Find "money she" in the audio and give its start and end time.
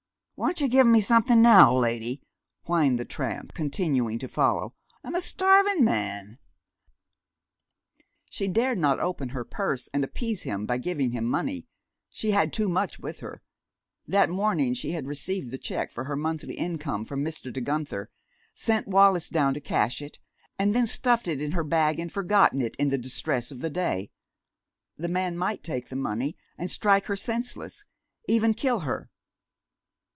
11.25-12.31